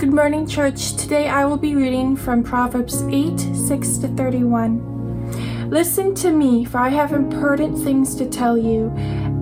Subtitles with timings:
[0.00, 0.96] Good morning, church.
[0.96, 5.68] Today I will be reading from Proverbs 8 6 to 31.
[5.68, 8.90] Listen to me, for I have important things to tell you.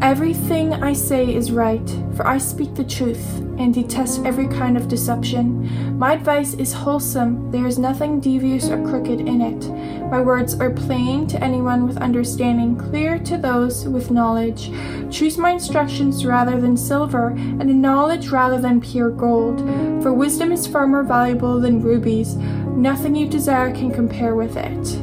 [0.01, 4.87] Everything I say is right, for I speak the truth and detest every kind of
[4.87, 5.99] deception.
[5.99, 9.69] My advice is wholesome, there is nothing devious or crooked in it.
[10.09, 14.71] My words are plain to anyone with understanding, clear to those with knowledge.
[15.11, 19.59] Choose my instructions rather than silver, and knowledge rather than pure gold.
[20.01, 22.37] For wisdom is far more valuable than rubies.
[22.37, 24.97] Nothing you desire can compare with it.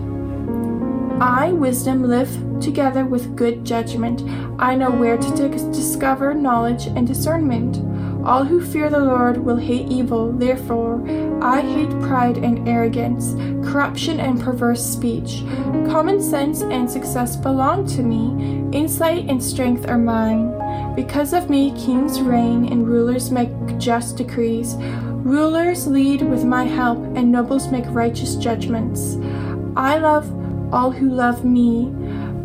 [1.22, 4.24] I, wisdom, live together with good judgment.
[4.60, 7.78] I know where to discover knowledge and discernment.
[8.26, 10.32] All who fear the Lord will hate evil.
[10.32, 11.06] Therefore,
[11.44, 13.34] I hate pride and arrogance,
[13.70, 15.44] corruption and perverse speech.
[15.88, 18.66] Common sense and success belong to me.
[18.76, 20.52] Insight and strength are mine.
[20.96, 24.76] Because of me, kings reign and rulers make just decrees.
[25.26, 29.18] Rulers lead with my help, and nobles make righteous judgments.
[29.76, 30.32] I love
[30.74, 31.94] all who love me.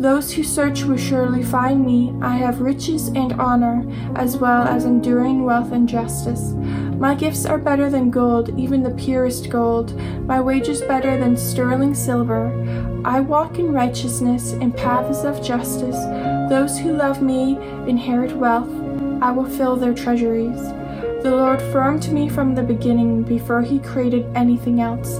[0.01, 2.11] Those who search will surely find me.
[2.23, 6.53] I have riches and honor, as well as enduring wealth and justice.
[6.97, 9.95] My gifts are better than gold, even the purest gold.
[10.25, 12.49] My wages better than sterling silver.
[13.05, 15.97] I walk in righteousness in paths of justice.
[16.49, 18.73] Those who love me inherit wealth.
[19.21, 20.59] I will fill their treasuries.
[21.21, 25.19] The Lord formed me from the beginning before he created anything else.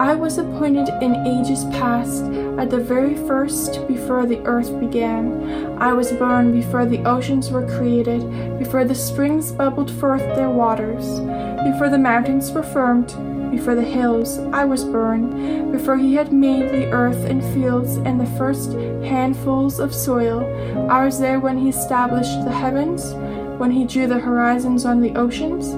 [0.00, 2.24] I was appointed in ages past,
[2.62, 5.76] at the very first, before the earth began.
[5.78, 8.22] I was born before the oceans were created,
[8.56, 11.18] before the springs bubbled forth their waters,
[11.68, 13.08] before the mountains were formed,
[13.50, 18.20] before the hills I was born, before he had made the earth and fields and
[18.20, 20.46] the first handfuls of soil.
[20.88, 23.12] I was there when he established the heavens
[23.58, 25.74] when he drew the horizons on the oceans.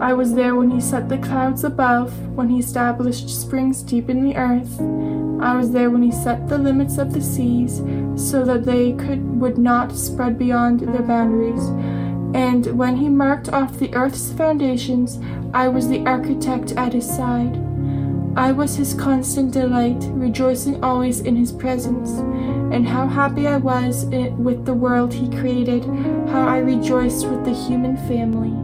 [0.00, 4.24] I was there when he set the clouds above, when he established springs deep in
[4.24, 5.29] the earth.
[5.40, 7.78] I was there when he set the limits of the seas,
[8.16, 11.64] so that they could would not spread beyond their boundaries.
[12.34, 15.18] And when he marked off the earth's foundations,
[15.52, 17.56] I was the architect at his side.
[18.36, 22.10] I was his constant delight, rejoicing always in his presence
[22.72, 25.84] and how happy I was eh, with the world he created,
[26.28, 28.59] how I rejoiced with the human family.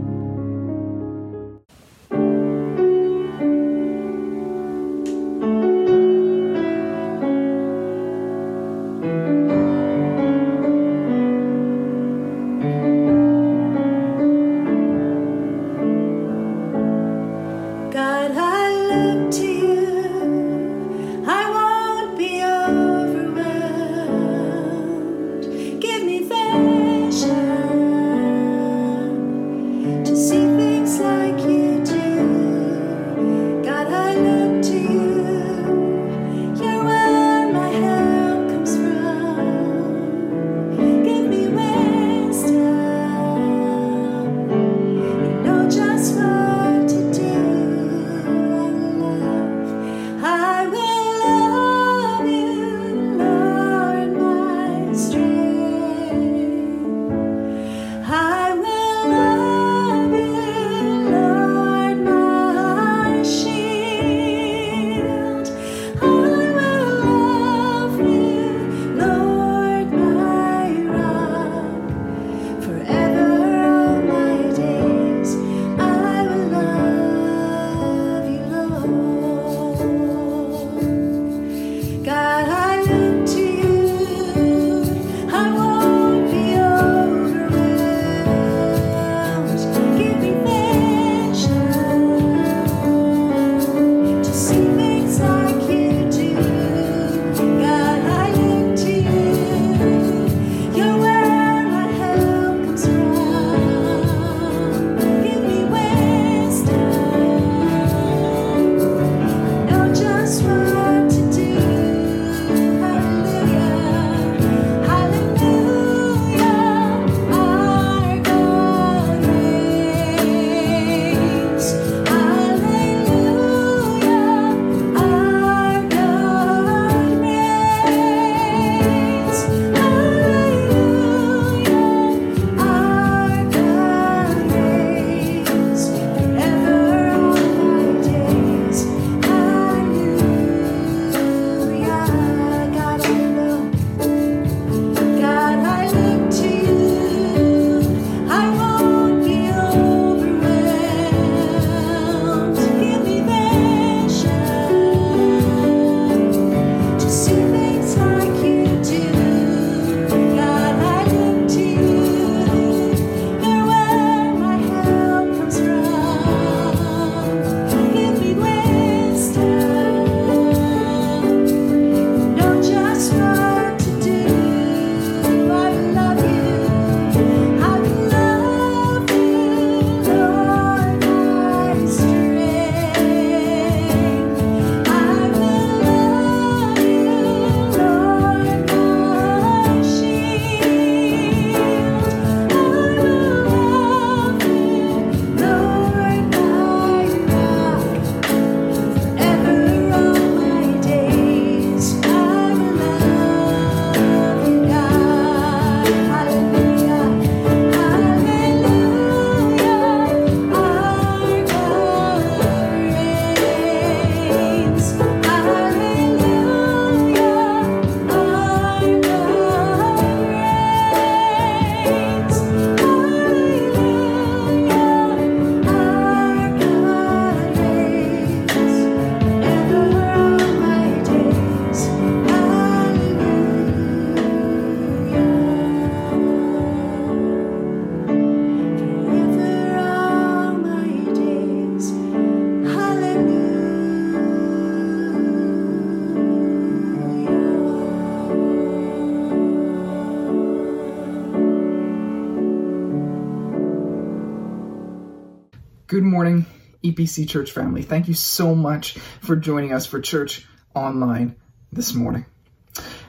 [256.97, 257.83] EPC Church family.
[257.83, 261.35] Thank you so much for joining us for church online
[261.71, 262.25] this morning.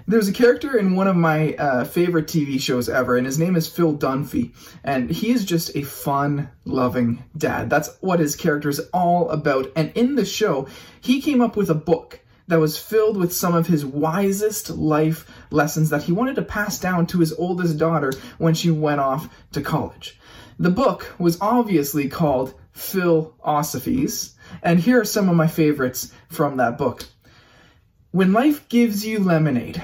[0.07, 3.57] There's a character in one of my uh, favorite TV shows ever, and his name
[3.57, 4.55] is Phil Dunphy.
[4.85, 7.69] And he is just a fun, loving dad.
[7.69, 9.71] That's what his character is all about.
[9.77, 10.69] And in the show,
[11.01, 15.31] he came up with a book that was filled with some of his wisest life
[15.51, 19.29] lessons that he wanted to pass down to his oldest daughter when she went off
[19.53, 20.19] to college.
[20.59, 26.79] The book was obviously called Philosophies, and here are some of my favorites from that
[26.79, 27.05] book.
[28.11, 29.83] When life gives you lemonade,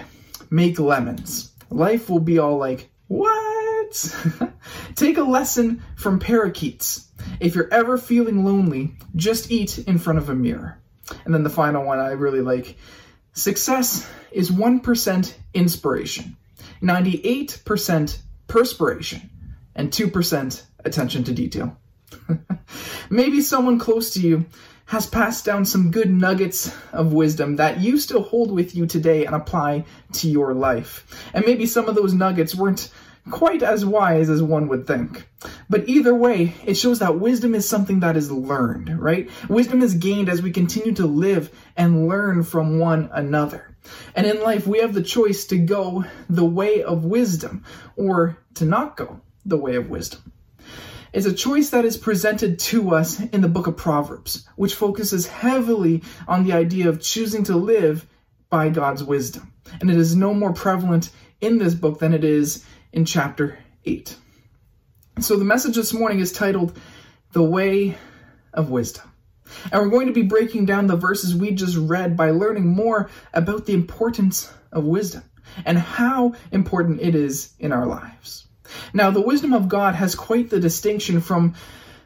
[0.50, 1.52] make lemons.
[1.70, 4.52] Life will be all like, what?
[4.94, 7.08] Take a lesson from parakeets.
[7.38, 10.80] If you're ever feeling lonely, just eat in front of a mirror.
[11.24, 12.76] And then the final one I really like
[13.34, 16.36] success is 1% inspiration,
[16.82, 19.30] 98% perspiration,
[19.74, 21.76] and 2% attention to detail.
[23.10, 24.46] Maybe someone close to you
[24.86, 29.24] has passed down some good nuggets of wisdom that you still hold with you today
[29.24, 31.26] and apply to your life.
[31.32, 32.90] And maybe some of those nuggets weren't
[33.30, 35.28] quite as wise as one would think.
[35.68, 39.30] But either way, it shows that wisdom is something that is learned, right?
[39.48, 43.74] Wisdom is gained as we continue to live and learn from one another.
[44.14, 47.64] And in life, we have the choice to go the way of wisdom
[47.96, 50.32] or to not go the way of wisdom.
[51.12, 55.28] It's a choice that is presented to us in the book of Proverbs, which focuses
[55.28, 58.06] heavily on the idea of choosing to live
[58.50, 59.52] by God's wisdom.
[59.80, 64.16] And it is no more prevalent in this book than it is in chapter 8.
[65.18, 66.78] So the message this morning is titled
[67.32, 67.98] The Way
[68.52, 69.10] of Wisdom.
[69.70, 73.10] And we're going to be breaking down the verses we just read by learning more
[73.32, 75.24] about the importance of wisdom
[75.66, 78.46] and how important it is in our lives.
[78.92, 81.54] Now, the wisdom of God has quite the distinction from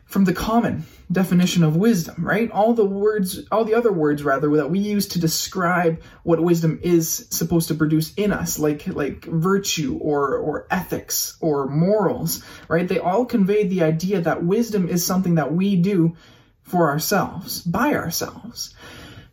[0.08, 2.50] from the common definition of wisdom, right?
[2.50, 6.80] All the words, all the other words rather that we use to describe what wisdom
[6.82, 12.88] is supposed to produce in us, like like virtue or or ethics or morals, right?
[12.88, 16.16] They all convey the idea that wisdom is something that we do
[16.62, 18.74] for ourselves, by ourselves.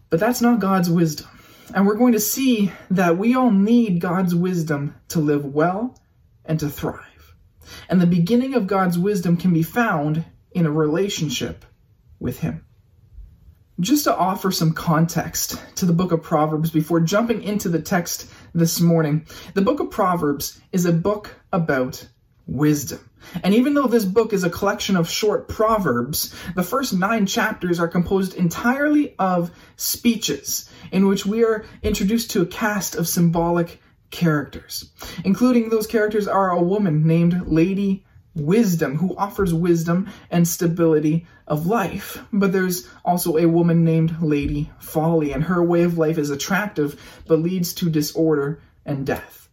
[0.10, 1.29] But that's not God's wisdom.
[1.74, 5.98] And we're going to see that we all need God's wisdom to live well
[6.44, 7.36] and to thrive.
[7.89, 11.65] And the beginning of God's wisdom can be found in a relationship
[12.19, 12.65] with Him.
[13.79, 18.31] Just to offer some context to the book of Proverbs before jumping into the text
[18.53, 22.07] this morning, the book of Proverbs is a book about
[22.47, 23.00] wisdom.
[23.43, 27.79] And even though this book is a collection of short proverbs, the first nine chapters
[27.79, 33.81] are composed entirely of speeches in which we are introduced to a cast of symbolic
[34.09, 34.89] characters.
[35.25, 38.04] Including those characters are a woman named Lady
[38.36, 42.22] wisdom, who offers wisdom and stability of life.
[42.34, 47.01] But there's also a woman named Lady Folly, and her way of life is attractive
[47.27, 49.45] but leads to disorder and death.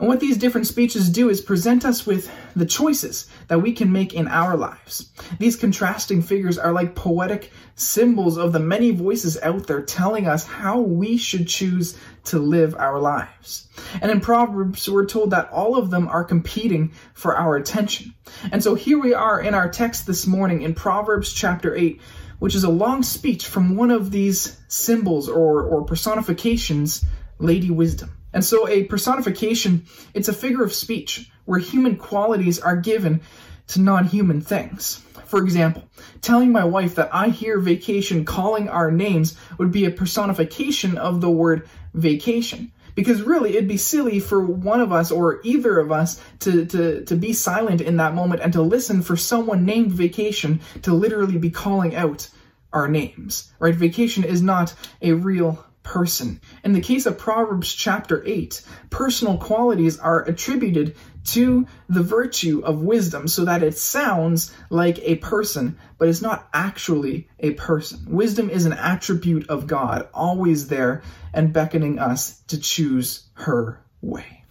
[0.00, 3.92] And what these different speeches do is present us with the choices that we can
[3.92, 5.12] make in our lives.
[5.38, 10.44] These contrasting figures are like poetic symbols of the many voices out there telling us
[10.44, 13.68] how we should choose to live our lives.
[14.02, 18.14] And in Proverbs, we're told that all of them are competing for our attention.
[18.50, 22.00] And so here we are in our text this morning in Proverbs chapter 8,
[22.40, 27.04] which is a long speech from one of these symbols or, or personifications,
[27.38, 28.10] Lady Wisdom.
[28.34, 33.22] And so a personification, it's a figure of speech where human qualities are given
[33.68, 34.96] to non-human things.
[35.24, 35.84] For example,
[36.20, 41.20] telling my wife that I hear vacation calling our names would be a personification of
[41.20, 42.72] the word vacation.
[42.94, 47.04] Because really, it'd be silly for one of us or either of us to, to,
[47.06, 51.38] to be silent in that moment and to listen for someone named vacation to literally
[51.38, 52.28] be calling out
[52.72, 53.74] our names, right?
[53.74, 56.40] Vacation is not a real person.
[56.64, 62.82] In the case of Proverbs chapter 8, personal qualities are attributed to the virtue of
[62.82, 68.04] wisdom so that it sounds like a person, but it's not actually a person.
[68.08, 74.44] Wisdom is an attribute of God, always there and beckoning us to choose her way.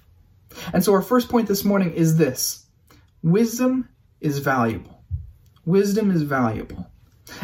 [0.71, 2.65] And so our first point this morning is this
[3.21, 3.89] wisdom
[4.21, 5.03] is valuable.
[5.65, 6.89] Wisdom is valuable.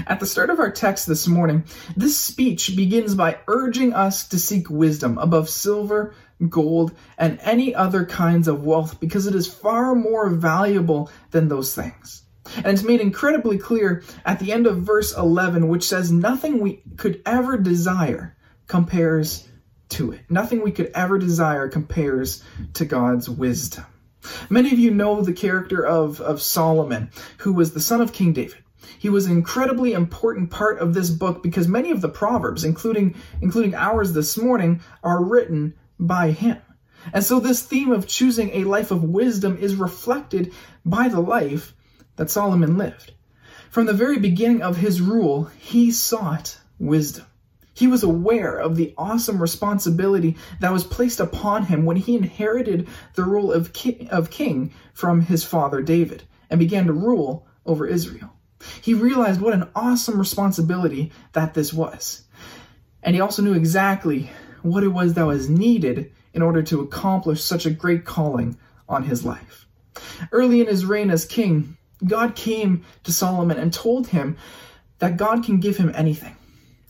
[0.08, 1.64] At the start of our text this morning,
[1.96, 6.14] this speech begins by urging us to seek wisdom above silver,
[6.50, 11.74] gold, and any other kinds of wealth because it is far more valuable than those
[11.74, 12.24] things.
[12.58, 16.82] And it's made incredibly clear at the end of verse 11, which says, Nothing we
[16.98, 18.36] could ever desire
[18.68, 19.48] compares
[19.90, 20.22] to it.
[20.30, 22.44] Nothing we could ever desire compares
[22.74, 23.86] to God's wisdom.
[24.50, 28.34] Many of you know the character of, of Solomon, who was the son of King
[28.34, 28.64] David.
[29.00, 33.16] He was an incredibly important part of this book because many of the proverbs, including
[33.42, 36.58] including ours this morning, are written by him.
[37.14, 40.54] And so this theme of choosing a life of wisdom is reflected
[40.86, 41.74] by the life
[42.18, 43.14] that Solomon lived.
[43.70, 47.26] From the very beginning of his rule, he sought wisdom.
[47.74, 52.90] He was aware of the awesome responsibility that was placed upon him when he inherited
[53.16, 57.86] the rule of king, of king from his father David and began to rule over
[57.86, 58.34] Israel.
[58.82, 62.24] He realized what an awesome responsibility that this was.
[63.02, 64.30] And he also knew exactly
[64.62, 69.04] what it was that was needed in order to accomplish such a great calling on
[69.04, 69.66] his life.
[70.32, 74.38] Early in his reign as king, God came to Solomon and told him
[75.00, 76.36] that God can give him anything.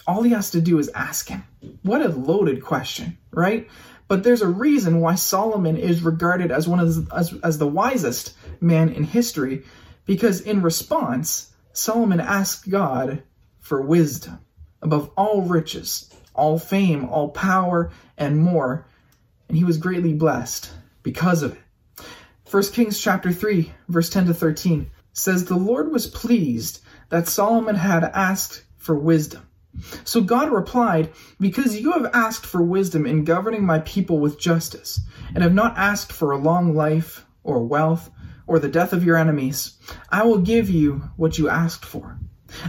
[0.07, 1.43] All he has to do is ask him.
[1.83, 3.69] What a loaded question, right?
[4.07, 7.67] But there's a reason why Solomon is regarded as one of the, as, as the
[7.67, 9.63] wisest man in history,
[10.05, 13.23] because in response, Solomon asked God
[13.59, 14.39] for wisdom
[14.81, 18.85] above all riches, all fame, all power, and more,
[19.47, 20.71] and he was greatly blessed
[21.03, 21.59] because of it.
[22.49, 26.79] 1 Kings chapter 3, verse 10 to 13 says the Lord was pleased
[27.09, 29.47] that Solomon had asked for wisdom.
[30.03, 34.99] So God replied, Because you have asked for wisdom in governing my people with justice,
[35.33, 38.09] and have not asked for a long life, or wealth,
[38.49, 39.77] or the death of your enemies,
[40.09, 42.19] I will give you what you asked for.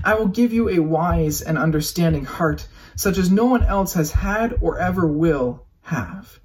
[0.04, 4.12] I will give you a wise and understanding heart, such as no one else has
[4.12, 6.38] had or ever will have.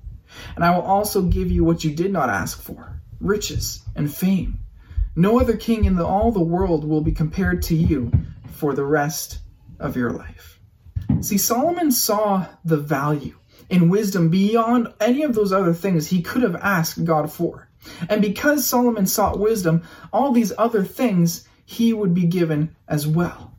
[0.56, 4.60] And I will also give you what you did not ask for riches and fame
[5.16, 8.12] no other king in the, all the world will be compared to you
[8.52, 9.40] for the rest
[9.80, 10.60] of your life.
[11.22, 13.38] See, Solomon saw the value
[13.70, 17.65] in wisdom beyond any of those other things he could have asked God for.
[18.10, 23.54] And because Solomon sought wisdom, all these other things he would be given as well.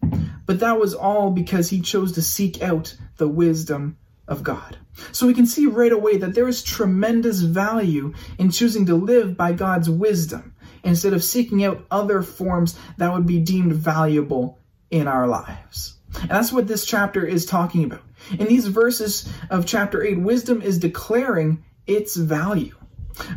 [0.47, 3.97] But that was all because he chose to seek out the wisdom
[4.29, 4.79] of God.
[5.13, 9.37] So we can see right away that there is tremendous value in choosing to live
[9.37, 14.59] by God's wisdom instead of seeking out other forms that would be deemed valuable
[14.91, 15.99] in our lives.
[16.21, 18.03] And that's what this chapter is talking about.
[18.39, 22.76] In these verses of chapter 8, wisdom is declaring its value.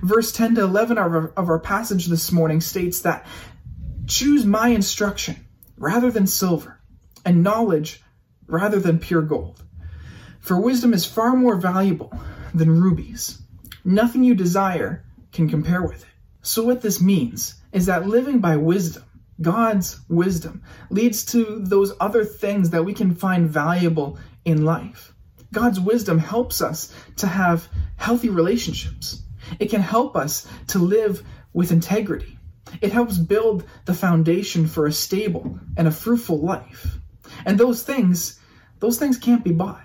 [0.02, 3.26] Verse 10 to 11 of our, of our passage this morning states that
[4.08, 5.46] choose my instruction
[5.78, 6.80] rather than silver,
[7.26, 8.02] and knowledge
[8.48, 9.64] rather than pure gold.
[10.40, 12.14] For wisdom is far more valuable
[12.54, 13.42] than rubies.
[13.86, 16.10] Nothing you desire can compare with it.
[16.42, 19.04] So, what this means is that living by wisdom,
[19.42, 25.14] God's wisdom, leads to those other things that we can find valuable in life.
[25.52, 29.24] God's wisdom helps us to have healthy relationships.
[29.60, 32.38] It can help us to live with integrity.
[32.82, 36.98] It helps build the foundation for a stable and a fruitful life.
[37.46, 38.40] And those things,
[38.80, 39.82] those things can't be bought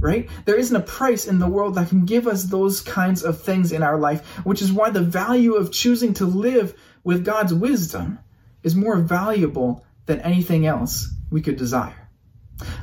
[0.00, 0.28] right?
[0.44, 3.72] There isn't a price in the world that can give us those kinds of things
[3.72, 8.18] in our life, which is why the value of choosing to live with God's wisdom
[8.62, 12.08] is more valuable than anything else we could desire.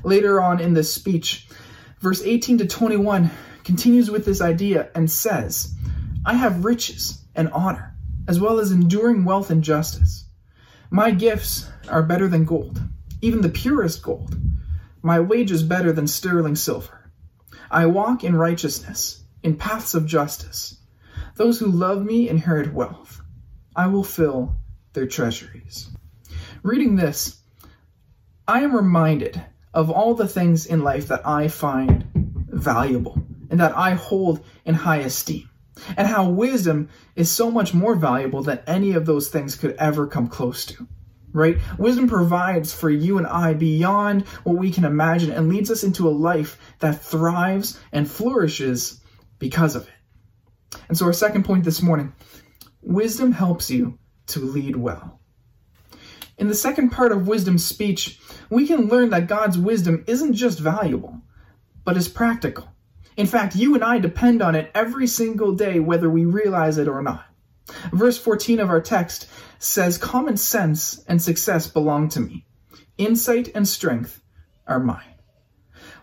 [0.03, 1.47] Later on in this speech,
[1.99, 3.29] verse 18 to 21
[3.63, 5.75] continues with this idea and says,
[6.25, 7.95] I have riches and honor,
[8.27, 10.25] as well as enduring wealth and justice.
[10.91, 12.81] My gifts are better than gold,
[13.21, 14.35] even the purest gold.
[15.01, 17.11] My wage is better than sterling silver.
[17.71, 20.77] I walk in righteousness, in paths of justice.
[21.35, 23.21] Those who love me inherit wealth.
[23.75, 24.55] I will fill
[24.93, 25.89] their treasuries.
[26.63, 27.41] Reading this,
[28.47, 29.41] I am reminded
[29.73, 32.05] of all the things in life that I find
[32.47, 35.49] valuable and that I hold in high esteem,
[35.95, 40.07] and how wisdom is so much more valuable than any of those things could ever
[40.07, 40.87] come close to
[41.31, 41.57] right?
[41.77, 46.07] Wisdom provides for you and I beyond what we can imagine and leads us into
[46.07, 49.01] a life that thrives and flourishes
[49.37, 50.79] because of it.
[50.87, 52.13] And so, our second point this morning
[52.81, 55.19] wisdom helps you to lead well.
[56.37, 60.59] In the second part of wisdom's speech, we can learn that God's wisdom isn't just
[60.59, 61.21] valuable,
[61.83, 62.69] but is practical.
[63.19, 66.87] In fact, you and I depend on it every single day, whether we realize it
[66.87, 67.25] or not.
[67.91, 69.27] Verse 14 of our text
[69.57, 72.45] says, Common sense and success belong to me.
[72.97, 74.21] Insight and strength
[74.65, 75.15] are mine.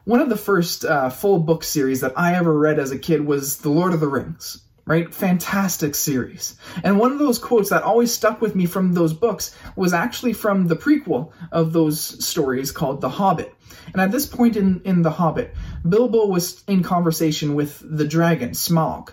[0.05, 3.25] One of the first uh, full book series that I ever read as a kid
[3.25, 5.13] was The Lord of the Rings, right?
[5.15, 6.59] Fantastic series.
[6.85, 10.35] And one of those quotes that always stuck with me from those books was actually
[10.35, 13.56] from the prequel of those stories called The Hobbit.
[13.93, 15.55] And at this point in, in The Hobbit,
[15.89, 19.11] Bilbo was in conversation with the dragon, Smaug,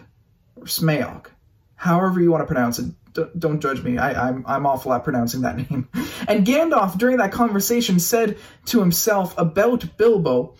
[0.56, 1.28] or Smaug,
[1.76, 3.97] however you want to pronounce it, don't, don't judge me.
[3.97, 5.88] I, I'm, I'm awful at pronouncing that name.
[6.28, 10.56] And Gandalf, during that conversation, said to himself about Bilbo,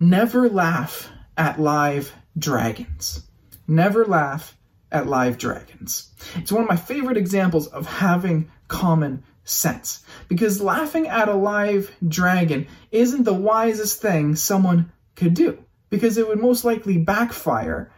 [0.00, 3.22] Never laugh at live dragons.
[3.66, 4.56] Never laugh
[4.90, 6.12] at live dragons.
[6.36, 10.04] It's one of my favorite examples of having common sense.
[10.28, 16.26] Because laughing at a live dragon isn't the wisest thing someone could do, because it
[16.26, 17.90] would most likely backfire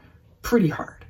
[0.42, 1.04] pretty hard.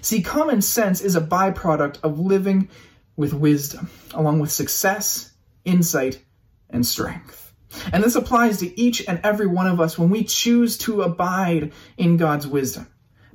[0.00, 2.68] See, common sense is a byproduct of living
[3.16, 5.32] with wisdom, along with success,
[5.64, 6.22] insight,
[6.70, 7.52] and strength.
[7.92, 11.72] And this applies to each and every one of us when we choose to abide
[11.96, 12.86] in God's wisdom.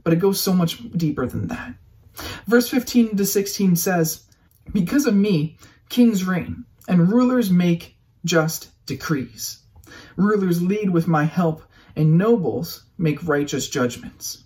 [0.04, 1.76] But it goes so much deeper than that.
[2.48, 4.24] Verse 15 to 16 says,
[4.72, 5.58] Because of me,
[5.94, 9.60] kings reign, and rulers make just decrees.
[10.16, 11.62] Rulers lead with my help,
[11.96, 14.44] and nobles make righteous judgments.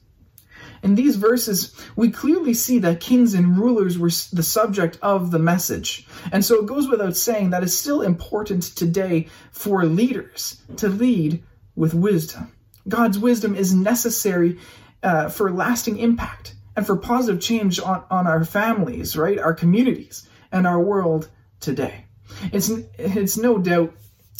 [0.83, 5.39] In these verses, we clearly see that kings and rulers were the subject of the
[5.39, 6.05] message.
[6.33, 11.41] And so it goes without saying that it's still important today for leaders to lead
[11.77, 12.51] with wisdom.
[12.89, 14.59] God's wisdom is necessary
[15.01, 19.39] uh, for lasting impact and for positive change on, on our families, right?
[19.39, 21.29] Our communities and our world
[21.59, 22.05] today.
[22.51, 23.93] It's, it's no doubt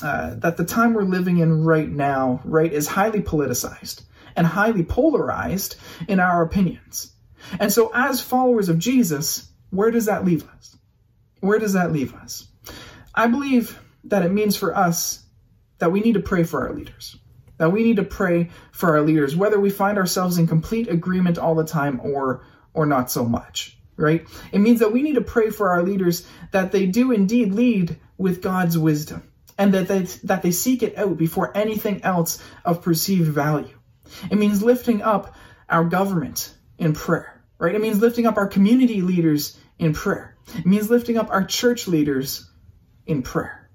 [0.03, 4.03] uh, that the time we're living in right now, right, is highly politicized
[4.35, 5.75] and highly polarized
[6.07, 7.13] in our opinions.
[7.59, 10.77] And so, as followers of Jesus, where does that leave us?
[11.39, 12.47] Where does that leave us?
[13.15, 15.23] I believe that it means for us
[15.79, 17.17] that we need to pray for our leaders.
[17.57, 21.39] That we need to pray for our leaders, whether we find ourselves in complete agreement
[21.39, 24.27] all the time or or not so much, right?
[24.51, 27.97] It means that we need to pray for our leaders that they do indeed lead
[28.17, 32.81] with God's wisdom and that they, that they seek it out before anything else of
[32.81, 33.77] perceived value.
[34.31, 35.35] It means lifting up
[35.67, 37.75] our government in prayer, right?
[37.75, 40.37] It means lifting up our community leaders in prayer.
[40.55, 42.49] It means lifting up our church leaders
[43.05, 43.69] in prayer.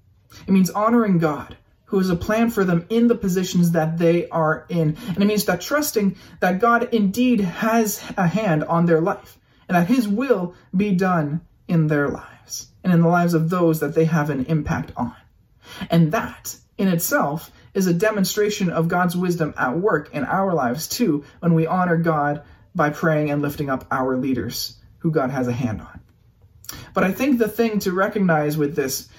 [0.47, 4.27] It means honoring God, who has a plan for them in the positions that they
[4.29, 4.97] are in.
[5.09, 9.37] And it means that trusting that God indeed has a hand on their life
[9.73, 13.79] and that his will be done in their lives and in the lives of those
[13.79, 15.15] that they have an impact on.
[15.89, 20.87] And that in itself is a demonstration of God's wisdom at work in our lives
[20.87, 22.43] too when we honor God
[22.75, 25.99] by praying and lifting up our leaders who God has a hand on.
[26.93, 29.09] But I think the thing to recognize with this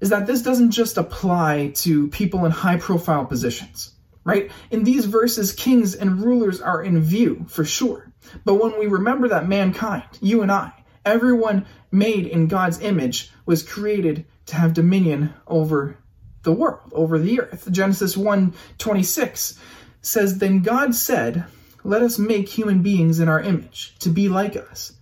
[0.00, 4.52] is that this doesn't just apply to people in high profile positions, right?
[4.70, 8.09] In these verses, kings and rulers are in view for sure.
[8.44, 10.72] But when we remember that mankind, you and I,
[11.04, 15.98] everyone made in God's image, was created to have dominion over
[16.42, 17.68] the world, over the earth.
[17.70, 19.58] Genesis 1 26
[20.02, 21.44] says, Then God said,
[21.84, 24.92] Let us make human beings in our image, to be like us.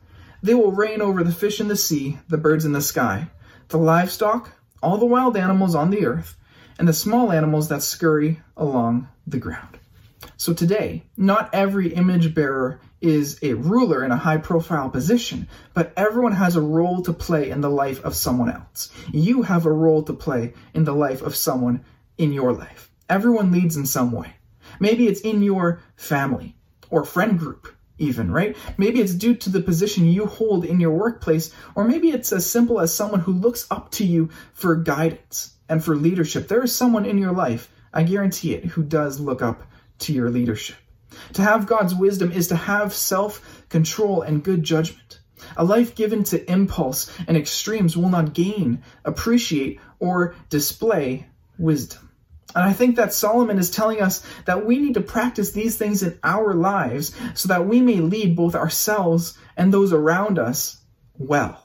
[0.42, 3.28] They will reign over the fish in the sea, the birds in the sky,
[3.68, 4.52] the livestock,
[4.82, 6.36] all the wild animals on the earth,
[6.78, 9.78] and the small animals that scurry along the ground.
[10.36, 15.92] So today, not every image bearer is a ruler in a high profile position, but
[15.96, 18.90] everyone has a role to play in the life of someone else.
[19.12, 21.84] You have a role to play in the life of someone
[22.16, 22.90] in your life.
[23.08, 24.34] Everyone leads in some way.
[24.80, 26.56] Maybe it's in your family
[26.90, 28.56] or friend group, even, right?
[28.76, 32.48] Maybe it's due to the position you hold in your workplace, or maybe it's as
[32.48, 36.48] simple as someone who looks up to you for guidance and for leadership.
[36.48, 39.62] There is someone in your life, I guarantee it, who does look up
[40.00, 40.76] to your leadership.
[41.34, 45.20] To have God's wisdom is to have self control and good judgment.
[45.56, 51.26] A life given to impulse and extremes will not gain, appreciate, or display
[51.58, 52.08] wisdom.
[52.54, 56.02] And I think that Solomon is telling us that we need to practice these things
[56.02, 60.80] in our lives so that we may lead both ourselves and those around us
[61.18, 61.62] well.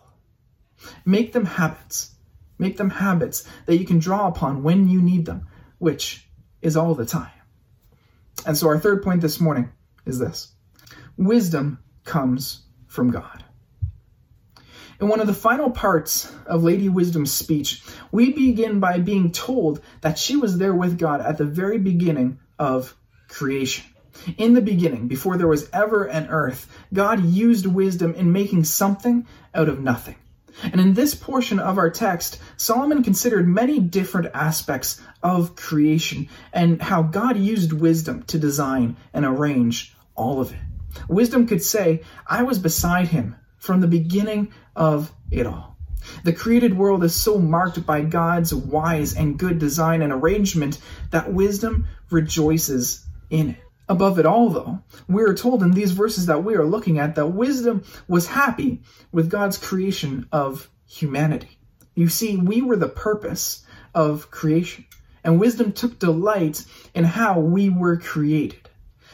[1.06, 2.14] Make them habits.
[2.58, 5.48] Make them habits that you can draw upon when you need them,
[5.80, 6.28] which
[6.62, 7.32] is all the time.
[8.46, 9.72] And so, our third point this morning
[10.06, 10.54] is this
[11.18, 13.44] wisdom comes from God.
[15.00, 19.82] In one of the final parts of Lady Wisdom's speech, we begin by being told
[20.02, 22.96] that she was there with God at the very beginning of
[23.28, 23.86] creation.
[24.38, 29.28] In the beginning, before there was ever an earth, God used wisdom in making something
[29.54, 30.16] out of nothing.
[30.62, 36.82] And in this portion of our text, Solomon considered many different aspects of creation and
[36.82, 40.60] how God used wisdom to design and arrange all of it.
[41.08, 45.78] Wisdom could say, I was beside him from the beginning of it all.
[46.24, 50.80] The created world is so marked by God's wise and good design and arrangement
[51.12, 53.64] that wisdom rejoices in it.
[53.90, 57.16] Above it all, though, we are told in these verses that we are looking at
[57.16, 61.58] that wisdom was happy with God's creation of humanity.
[61.94, 64.86] You see, we were the purpose of creation,
[65.24, 66.66] and wisdom took delight
[66.96, 68.70] in how we were created.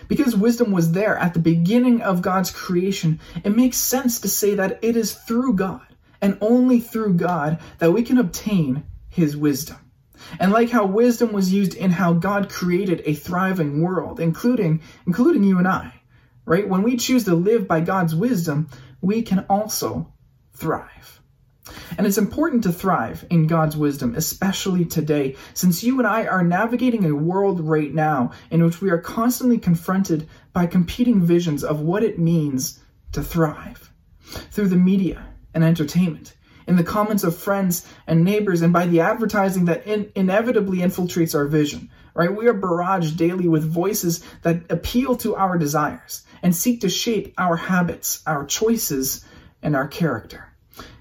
[0.07, 4.55] Because wisdom was there at the beginning of God's creation, it makes sense to say
[4.55, 5.85] that it is through God
[6.21, 9.77] and only through God that we can obtain His wisdom.
[10.39, 15.43] And like how wisdom was used in how God created a thriving world, including including
[15.43, 15.93] you and I,
[16.45, 16.67] right?
[16.67, 18.69] When we choose to live by God's wisdom,
[19.01, 20.11] we can also
[20.53, 21.21] thrive.
[21.97, 26.43] And it's important to thrive in God's wisdom, especially today, since you and I are
[26.43, 31.81] navigating a world right now in which we are constantly confronted by competing visions of
[31.81, 32.79] what it means
[33.11, 33.91] to thrive.
[34.51, 36.35] Through the media and entertainment,
[36.69, 41.33] in the comments of friends and neighbors, and by the advertising that in- inevitably infiltrates
[41.33, 41.89] our vision.
[42.13, 42.33] Right?
[42.33, 47.33] We are barraged daily with voices that appeal to our desires and seek to shape
[47.39, 49.25] our habits, our choices,
[49.63, 50.45] and our character.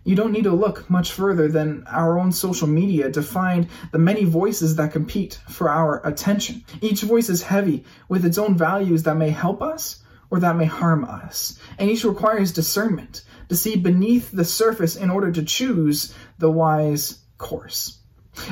[0.04, 3.98] You don't need to look much further than our own social media to find the
[3.98, 6.64] many voices that compete for our attention.
[6.80, 10.64] Each voice is heavy with its own values that may help us or that may
[10.64, 16.14] harm us, and each requires discernment to see beneath the surface in order to choose
[16.38, 17.98] the wise course.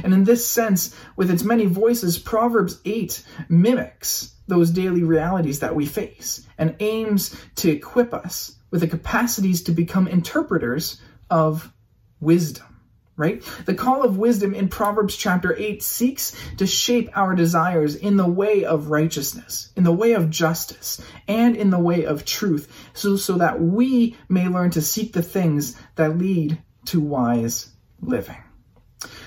[0.03, 5.75] And in this sense, with its many voices, Proverbs 8 mimics those daily realities that
[5.75, 11.73] we face and aims to equip us with the capacities to become interpreters of
[12.21, 12.76] wisdom
[13.17, 13.43] right?
[13.65, 18.29] The call of wisdom in Proverbs chapter 8 seeks to shape our desires in the
[18.29, 23.17] way of righteousness, in the way of justice, and in the way of truth, so,
[23.17, 27.71] so that we may learn to seek the things that lead to wise
[28.03, 28.43] living.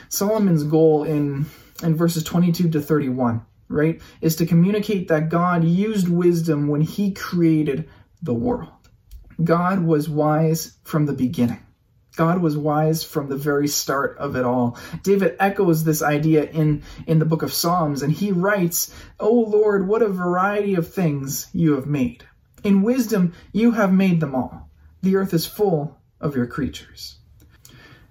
[0.07, 1.45] Solomon's goal in,
[1.83, 7.11] in verses 22 to 31, right, is to communicate that God used wisdom when he
[7.11, 7.89] created
[8.21, 8.69] the world.
[9.43, 11.63] God was wise from the beginning.
[12.19, 14.77] God was wise from the very start of it all.
[15.03, 19.87] David echoes this idea in, in the book of Psalms, and he writes, O Lord,
[19.87, 22.25] what a variety of things you have made.
[22.61, 24.69] In wisdom you have made them all.
[25.01, 27.19] The earth is full of your creatures.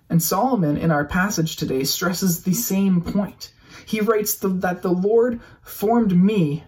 [0.08, 3.52] And Solomon, in our passage today, stresses the same point.
[3.84, 6.64] He writes that the Lord formed me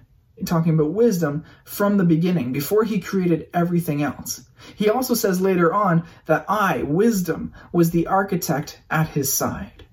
[0.46, 4.46] talking about wisdom from the beginning, before he created everything else.
[4.74, 9.84] He also says later on that I, wisdom, was the architect at his side.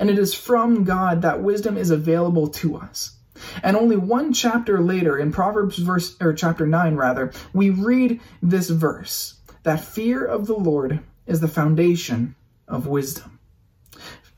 [0.00, 3.16] And it is from God that wisdom is available to us.
[3.62, 8.68] And only one chapter later, in Proverbs verse or chapter 9 rather, we read this
[8.68, 12.34] verse that fear of the Lord is the foundation
[12.66, 13.38] of wisdom.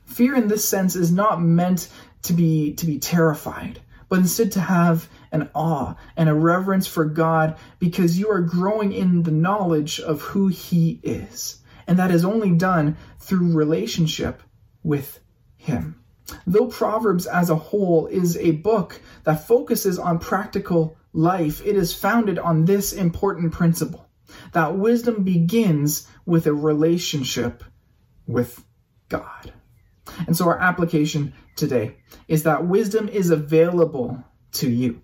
[0.05, 1.87] Fear in this sense is not meant
[2.23, 7.05] to be to be terrified, but instead to have an awe and a reverence for
[7.05, 11.59] God because you are growing in the knowledge of who He is.
[11.87, 14.41] And that is only done through relationship
[14.83, 15.19] with
[15.57, 16.01] Him.
[16.45, 21.93] Though Proverbs as a whole is a book that focuses on practical life, it is
[21.93, 24.07] founded on this important principle
[24.53, 27.63] that wisdom begins with a relationship
[28.27, 28.63] with
[29.09, 29.53] God.
[30.27, 35.01] And so, our application today is that wisdom is available to you.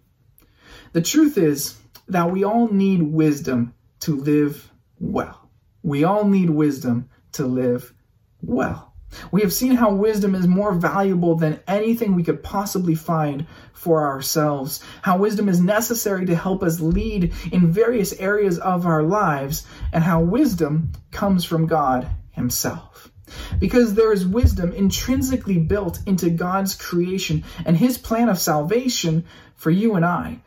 [0.97, 1.75] The truth is
[2.07, 5.47] that we all need wisdom to live well.
[5.83, 7.93] We all need wisdom to live
[8.41, 8.95] well.
[9.31, 14.07] We have seen how wisdom is more valuable than anything we could possibly find for
[14.07, 19.67] ourselves, how wisdom is necessary to help us lead in various areas of our lives,
[19.93, 23.11] and how wisdom comes from God Himself.
[23.59, 29.69] Because there is wisdom intrinsically built into God's creation and His plan of salvation for
[29.69, 30.39] you and I.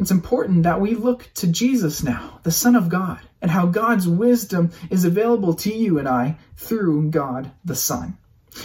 [0.00, 4.08] It's important that we look to Jesus now, the Son of God, and how God's
[4.08, 8.16] wisdom is available to you and I through God the Son.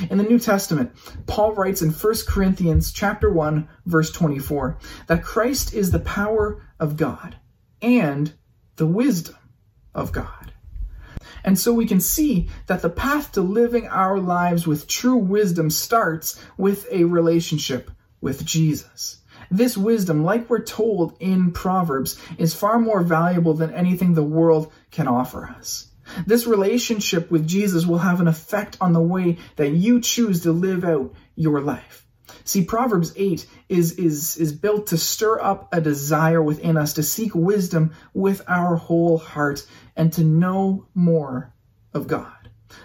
[0.09, 0.93] In the New Testament,
[1.27, 6.95] Paul writes in 1 Corinthians chapter 1 verse 24 that Christ is the power of
[6.95, 7.35] God
[7.81, 8.31] and
[8.77, 9.35] the wisdom
[9.93, 10.53] of God.
[11.43, 15.69] And so we can see that the path to living our lives with true wisdom
[15.69, 19.17] starts with a relationship with Jesus.
[19.51, 24.71] This wisdom, like we're told in Proverbs, is far more valuable than anything the world
[24.91, 25.87] can offer us.
[26.25, 30.51] This relationship with Jesus will have an effect on the way that you choose to
[30.51, 32.05] live out your life.
[32.43, 37.03] See, Proverbs 8 is, is, is built to stir up a desire within us to
[37.03, 41.53] seek wisdom with our whole heart and to know more
[41.93, 42.31] of God.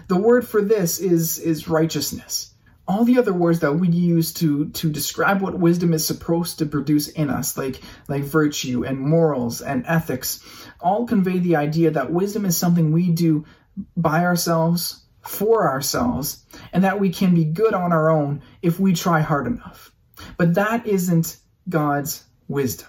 [0.07, 2.50] The word for this is, is righteousness,
[2.87, 6.65] all the other words that we use to to describe what wisdom is supposed to
[6.65, 10.43] produce in us like like virtue and morals and ethics
[10.81, 13.45] all convey the idea that wisdom is something we do
[13.95, 18.93] by ourselves for ourselves and that we can be good on our own if we
[18.93, 19.91] try hard enough.
[20.37, 21.37] But that isn't
[21.69, 22.87] god's wisdom.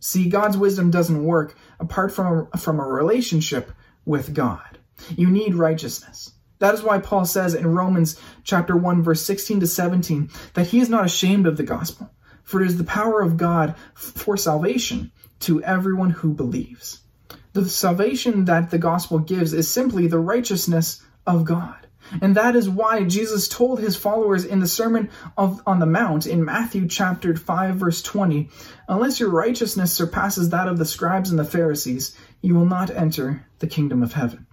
[0.00, 3.72] See god's wisdom doesn't work apart from a, from a relationship
[4.04, 4.78] with god.
[5.16, 9.66] You need righteousness that is why Paul says in Romans chapter 1 verse 16 to
[9.66, 12.10] 17 that he is not ashamed of the gospel,
[12.42, 17.00] for it is the power of God for salvation to everyone who believes.
[17.52, 21.86] The salvation that the gospel gives is simply the righteousness of God.
[22.20, 26.26] And that is why Jesus told his followers in the Sermon of, on the Mount
[26.26, 28.50] in Matthew chapter 5 verse 20,
[28.88, 33.46] unless your righteousness surpasses that of the scribes and the Pharisees, you will not enter
[33.58, 34.46] the kingdom of heaven.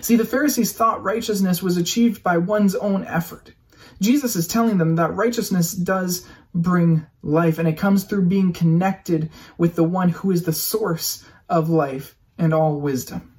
[0.00, 3.52] See, the Pharisees thought righteousness was achieved by one's own effort.
[4.00, 9.30] Jesus is telling them that righteousness does bring life, and it comes through being connected
[9.58, 13.34] with the one who is the source of life and all wisdom.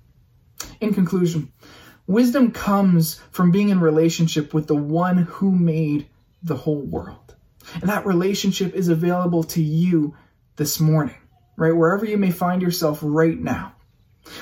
[0.79, 1.51] In conclusion,
[2.07, 6.07] wisdom comes from being in relationship with the one who made
[6.41, 7.35] the whole world.
[7.75, 10.15] And that relationship is available to you
[10.55, 11.15] this morning,
[11.57, 11.75] right?
[11.75, 13.72] Wherever you may find yourself right now.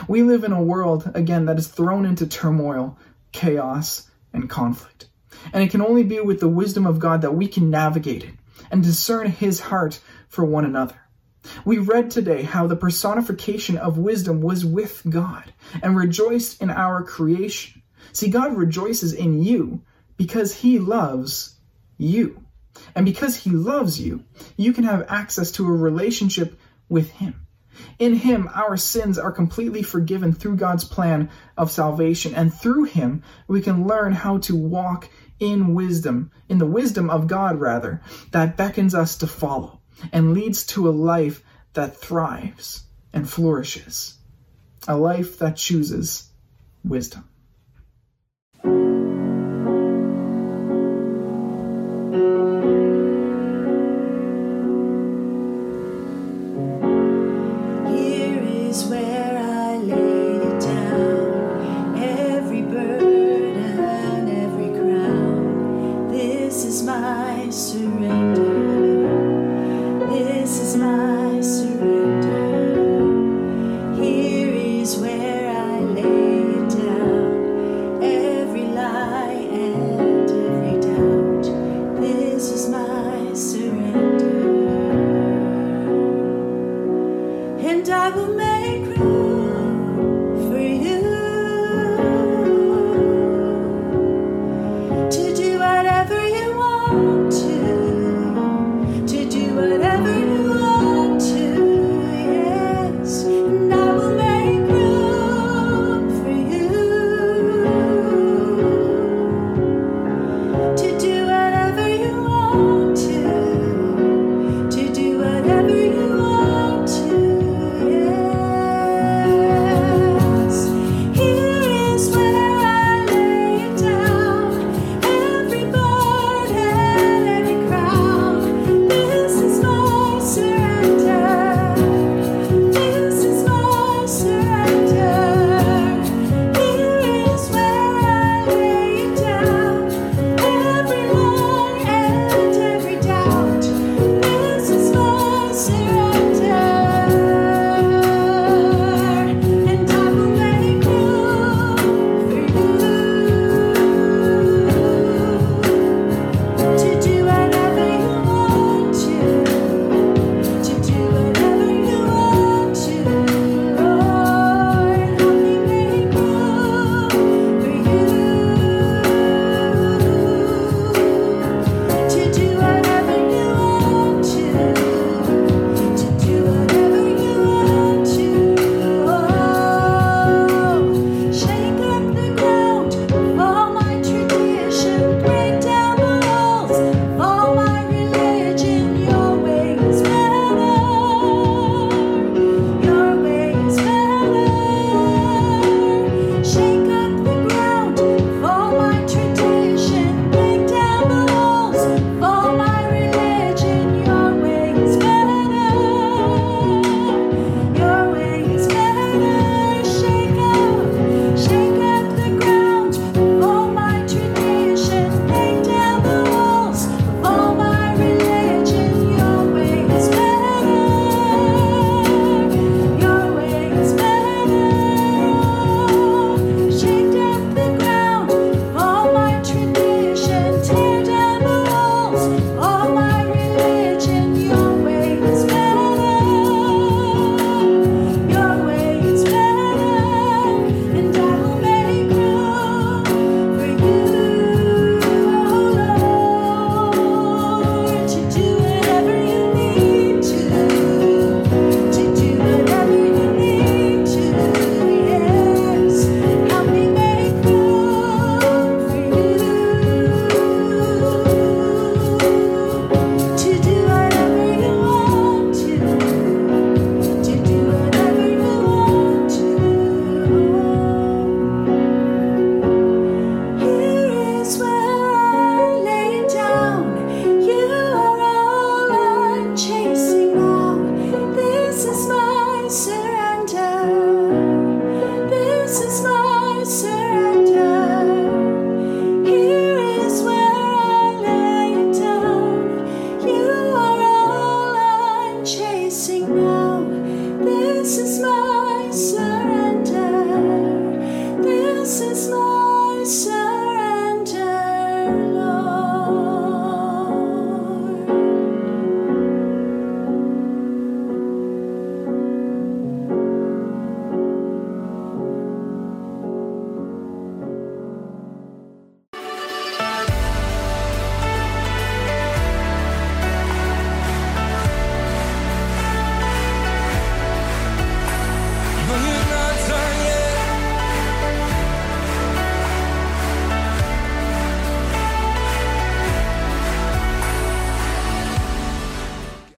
[0.07, 2.97] We live in a world, again, that is thrown into turmoil,
[3.31, 5.07] chaos, and conflict.
[5.53, 8.35] And it can only be with the wisdom of God that we can navigate it
[8.69, 10.95] and discern His heart for one another.
[11.65, 17.03] We read today how the personification of wisdom was with God and rejoiced in our
[17.03, 17.81] creation.
[18.13, 19.81] See, God rejoices in you
[20.17, 21.55] because He loves
[21.97, 22.43] you.
[22.95, 24.23] And because He loves you,
[24.57, 27.40] you can have access to a relationship with Him.
[27.99, 33.23] In Him, our sins are completely forgiven through God's plan of salvation, and through Him,
[33.47, 38.57] we can learn how to walk in wisdom, in the wisdom of God, rather, that
[38.57, 39.81] beckons us to follow
[40.11, 44.17] and leads to a life that thrives and flourishes,
[44.87, 46.29] a life that chooses
[46.83, 47.27] wisdom.